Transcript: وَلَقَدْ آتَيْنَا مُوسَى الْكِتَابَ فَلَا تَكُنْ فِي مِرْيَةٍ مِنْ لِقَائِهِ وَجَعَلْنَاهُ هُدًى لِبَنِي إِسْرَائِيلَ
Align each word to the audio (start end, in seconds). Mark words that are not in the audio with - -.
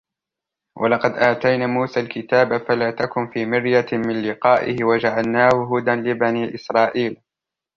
وَلَقَدْ 0.77 1.11
آتَيْنَا 1.11 1.67
مُوسَى 1.67 1.99
الْكِتَابَ 1.99 2.57
فَلَا 2.67 2.91
تَكُنْ 2.91 3.27
فِي 3.27 3.45
مِرْيَةٍ 3.45 3.85
مِنْ 3.93 4.21
لِقَائِهِ 4.21 4.83
وَجَعَلْنَاهُ 4.83 5.69
هُدًى 5.73 5.91
لِبَنِي 5.95 6.55
إِسْرَائِيلَ 6.55 7.21